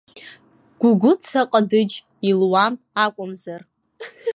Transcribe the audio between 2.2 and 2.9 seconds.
илуам